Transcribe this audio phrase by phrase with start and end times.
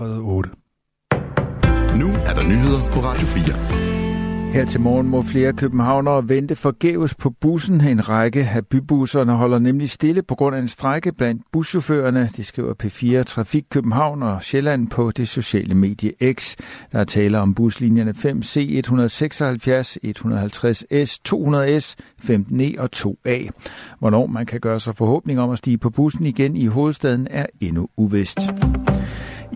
[0.00, 0.50] 8.
[1.98, 4.52] Nu er der nyheder på Radio 4.
[4.52, 7.80] Her til morgen må flere københavnere vente forgæves på bussen.
[7.80, 12.30] En række af bybusserne holder nemlig stille på grund af en strække blandt buschaufførerne.
[12.36, 16.56] Det skriver P4 Trafik København og Sjælland på det sociale medie X.
[16.92, 23.48] Der er tale om buslinjerne 5C 176, 150S, 200S, 15E og 2A.
[23.98, 27.46] Hvornår man kan gøre sig forhåbning om at stige på bussen igen i hovedstaden er
[27.60, 28.38] endnu uvist.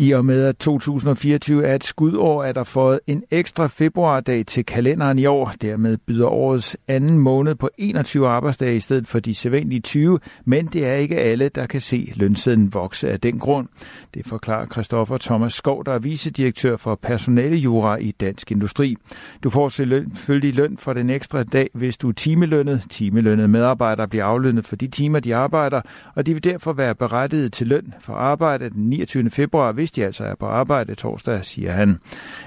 [0.00, 4.64] I og med at 2024 er et skudår, er der fået en ekstra februardag til
[4.64, 5.52] kalenderen i år.
[5.60, 10.66] Dermed byder årets anden måned på 21 arbejdsdage i stedet for de sædvanlige 20, men
[10.66, 13.68] det er ikke alle, der kan se lønsiden vokse af den grund.
[14.14, 18.96] Det forklarer Christoffer Thomas Skov, der er vicedirektør for personalejura i Dansk Industri.
[19.44, 22.82] Du får selvfølgelig løn for den ekstra dag, hvis du er timelønnet.
[22.90, 25.80] Timelønnede medarbejdere bliver aflønnet for de timer, de arbejder,
[26.14, 29.30] og de vil derfor være berettiget til løn for arbejde den 29.
[29.30, 31.98] februar, hvis hvis de altså er på arbejde torsdag, siger han.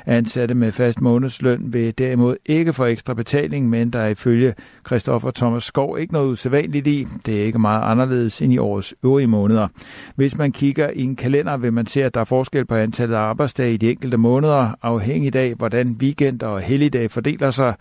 [0.06, 4.54] Ansatte med fast månedsløn vil derimod ikke få ekstra betaling, men der er ifølge
[4.88, 7.08] Christoffer Thomas Skov ikke noget usædvanligt i.
[7.26, 9.68] Det er ikke meget anderledes end i årets øvrige måneder.
[10.16, 13.16] Hvis man kigger i en kalender, vil man se, at der er forskel på antallet
[13.16, 17.74] af arbejdsdage i de enkelte måneder, afhængig af, hvordan weekend og helligdage fordeler sig,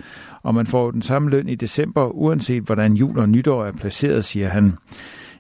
[0.43, 4.25] og man får den samme løn i december, uanset hvordan jul og nytår er placeret,
[4.25, 4.77] siger han.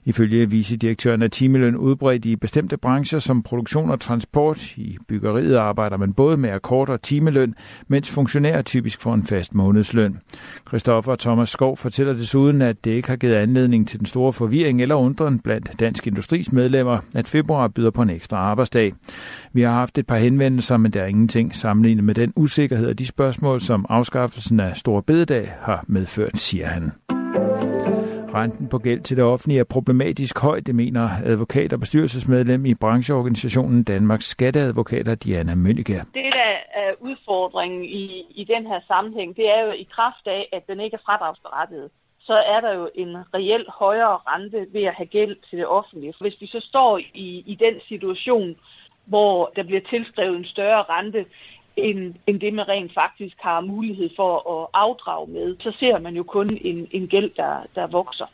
[0.05, 4.77] Ifølge vicedirektøren er timeløn udbredt i bestemte brancher som produktion og transport.
[4.77, 7.55] I byggeriet arbejder man både med akkord og timeløn,
[7.89, 10.19] mens funktionærer typisk får en fast månedsløn.
[10.69, 14.83] Christoffer Thomas Skov fortæller desuden, at det ikke har givet anledning til den store forvirring
[14.83, 18.93] eller undren blandt Dansk Industris medlemmer, at februar byder på en ekstra arbejdsdag.
[19.53, 22.99] Vi har haft et par henvendelser, men der er ingenting sammenlignet med den usikkerhed og
[22.99, 26.93] de spørgsmål, som afskaffelsen af Stor Bededag har medført, siger han.
[28.35, 32.75] Renten på gæld til det offentlige er problematisk høj, det mener advokat og bestyrelsesmedlem i
[32.75, 35.95] brancheorganisationen Danmarks Skatteadvokater Diana Mønneke.
[35.95, 40.49] Det, der er udfordringen i, i den her sammenhæng, det er jo i kraft af,
[40.53, 41.91] at den ikke er fradragsberettiget
[42.31, 46.15] så er der jo en reelt højere rente ved at have gæld til det offentlige.
[46.21, 48.57] Hvis vi så står i, i den situation,
[49.05, 51.25] hvor der bliver tilskrevet en større rente,
[51.83, 56.17] end, end det, man rent faktisk har mulighed for at afdrage med, så ser man
[56.17, 58.27] jo kun en, en gæld, der, der vokser.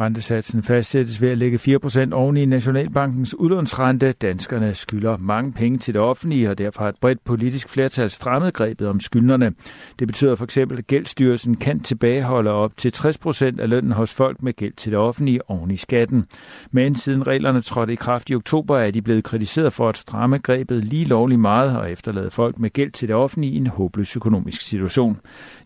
[0.00, 4.12] Rentesatsen fastsættes ved at lægge 4% oven i Nationalbankens udlånsrente.
[4.12, 8.54] Danskerne skylder mange penge til det offentlige, og derfor har et bredt politisk flertal strammet
[8.54, 9.52] grebet om skyldnerne.
[9.98, 14.42] Det betyder for eksempel, at gældstyrelsen kan tilbageholde op til 60% af lønnen hos folk
[14.42, 16.26] med gæld til det offentlige oven i skatten.
[16.70, 20.38] Men siden reglerne trådte i kraft i oktober, er de blevet kritiseret for at stramme
[20.38, 24.16] grebet lige lovligt meget og efterlade folk med gæld til det offentlige i en håbløs
[24.16, 25.20] økonomisk situation.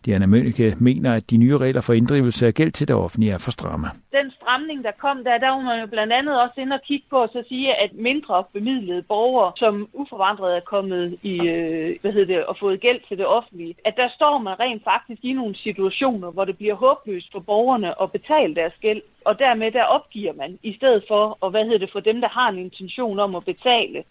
[0.05, 3.37] Diana Mønneke mener, at de nye regler for inddrivelse af gæld til det offentlige er
[3.37, 3.87] for stramme
[4.19, 7.05] den stramning, der kom der, der var man jo blandt andet også inde og kigge
[7.09, 12.11] på og så sige, at mindre bemidlede borgere, som uforvandret er kommet i, øh, hvad
[12.11, 15.33] hedder det, og fået gæld til det offentlige, at der står man rent faktisk i
[15.33, 19.83] nogle situationer, hvor det bliver håbløst for borgerne at betale deres gæld, og dermed der
[19.83, 23.19] opgiver man, i stedet for, og hvad hedder det, for dem, der har en intention
[23.19, 24.03] om at betale,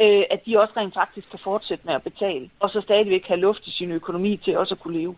[0.00, 3.40] øh, at de også rent faktisk kan fortsætte med at betale, og så stadigvæk have
[3.40, 5.16] luft i sin økonomi til også at kunne leve.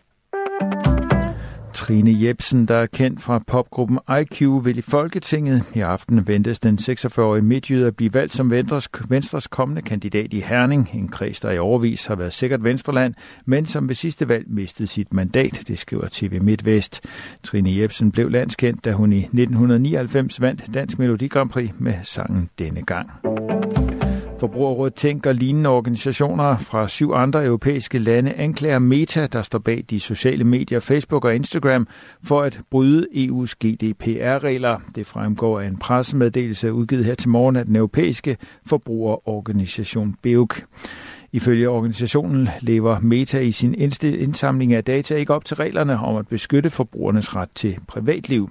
[1.74, 5.62] Trine Jebsen, der er kendt fra popgruppen IQ, vil i Folketinget.
[5.74, 10.40] I aften ventes den 46-årige midtjyder at blive valgt som Venstres, Venstres kommende kandidat i
[10.40, 10.90] Herning.
[10.94, 13.14] En kreds, der i overvis har været sikkert Venstreland,
[13.44, 17.00] men som ved sidste valg mistede sit mandat, det skriver TV MidtVest.
[17.42, 22.50] Trine Jebsen blev landskendt, da hun i 1999 vandt Dansk Melodi Grand Prix med sangen
[22.58, 23.10] Denne Gang.
[24.44, 29.84] Forbrugerrådet Tænk og lignende organisationer fra syv andre europæiske lande anklager Meta, der står bag
[29.90, 31.88] de sociale medier Facebook og Instagram,
[32.24, 34.80] for at bryde EU's GDPR-regler.
[34.94, 40.60] Det fremgår af en pressemeddelelse udgivet her til morgen af den europæiske forbrugerorganisation BEUC.
[41.34, 43.74] Ifølge organisationen lever Meta i sin
[44.04, 48.50] indsamling af data ikke op til reglerne om at beskytte forbrugernes ret til privatliv.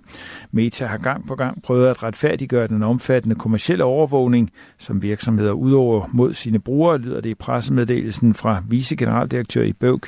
[0.52, 6.10] Meta har gang på gang prøvet at retfærdiggøre den omfattende kommercielle overvågning, som virksomheder udover
[6.14, 10.02] mod sine brugere, lyder det i pressemeddelelsen fra vicegeneraldirektør i Bøg,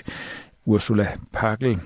[0.66, 1.80] Ursula Pakkel.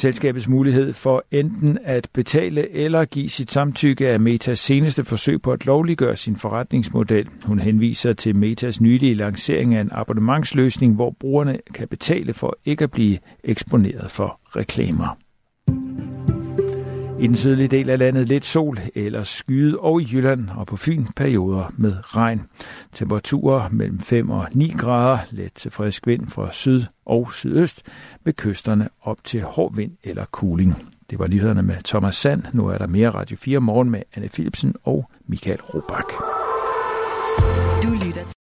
[0.00, 5.52] Selskabets mulighed for enten at betale eller give sit samtykke er Metas seneste forsøg på
[5.52, 7.28] at lovliggøre sin forretningsmodel.
[7.46, 12.84] Hun henviser til Metas nylige lancering af en abonnementsløsning, hvor brugerne kan betale for ikke
[12.84, 15.16] at blive eksponeret for reklamer.
[17.20, 20.76] I den sydlige del af landet lidt sol eller skyet og i Jylland og på
[20.76, 22.42] Fyn perioder med regn.
[22.92, 27.82] Temperaturer mellem 5 og 9 grader, let til frisk vind fra syd og sydøst,
[28.24, 30.90] med kysterne op til hård vind eller kuling.
[31.10, 32.42] Det var nyhederne med Thomas Sand.
[32.52, 36.16] Nu er der mere Radio 4 morgen med Anne Philipsen og Michael Robach.
[37.82, 38.36] Du lytter til